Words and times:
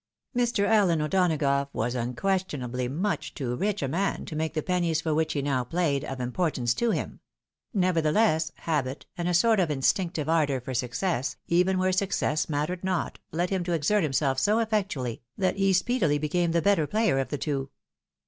Mr. 0.35 0.67
AUen 0.67 0.99
O'Donagough 0.99 1.69
was 1.73 1.93
unquestionably 1.93 2.87
much 2.87 3.35
too 3.35 3.55
rich 3.55 3.83
a 3.83 3.87
man 3.87 4.25
to 4.25 4.35
make 4.35 4.55
the 4.55 4.63
pennies 4.63 4.99
for 4.99 5.13
which 5.13 5.33
he 5.33 5.43
now 5.43 5.63
played, 5.63 6.03
of 6.03 6.17
impor 6.17 6.51
tance 6.51 6.73
to 6.73 6.89
him; 6.89 7.19
nevertheless, 7.71 8.51
habit, 8.55 9.05
and 9.15 9.27
a 9.29 9.33
sort 9.35 9.59
of 9.59 9.69
instinctive 9.69 10.27
ardour 10.27 10.59
for 10.59 10.73
success, 10.73 11.35
even 11.45 11.77
where 11.77 11.91
success 11.91 12.49
mattered 12.49 12.83
not, 12.83 13.19
led 13.31 13.51
him 13.51 13.63
to 13.63 13.73
exert 13.73 14.01
himself 14.01 14.39
so 14.39 14.57
effectually, 14.57 15.21
that 15.37 15.57
he 15.57 15.71
speedily 15.71 16.17
became 16.17 16.51
the 16.51 16.63
better 16.63 16.87
player 16.87 17.19
of 17.19 17.27
the 17.27 17.37
two. 17.37 17.69